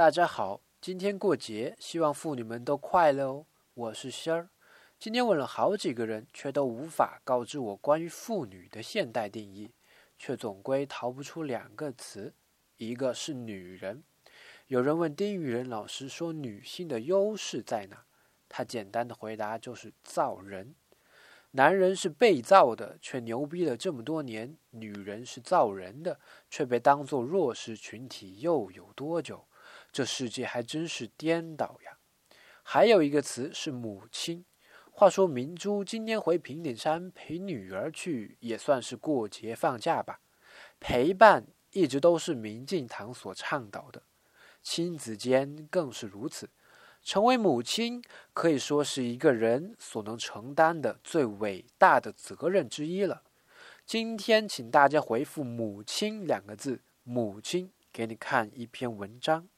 [0.00, 3.44] 大家好，今天过节，希望妇女们都快乐哦。
[3.74, 4.48] 我是仙儿，
[4.98, 9.72] 今天问了好几个人，却都无法告知我关于妇女的现代定义，
[10.16, 12.32] 却总归逃不出两个词，
[12.78, 14.02] 一个是女人。
[14.68, 18.06] 有人问丁玉仁老师说，女性的优势在哪？
[18.48, 20.74] 他简单的回答就是造人。
[21.50, 29.44] 男人是被造的，却牛逼了这么多年；女人是造人的，却被当作弱势群体，又有多久？
[29.92, 31.98] 这世界还真是颠倒呀！
[32.62, 34.44] 还有一个词是母亲。
[34.92, 40.20] 话说明珠今天回平顶山陪女儿去，也算是过节放假吧。
[40.78, 44.02] 陪伴一直都是明镜堂所倡导的，
[44.62, 46.50] 亲子间更是如此。
[47.02, 48.02] 成为母亲
[48.34, 53.22] 可以说是一个人所能承担的最伟大的责任之一了。
[53.86, 59.48] 今天请大家回复“母亲”两个字，母亲给你看一篇文章。